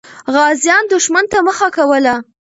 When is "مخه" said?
1.47-1.67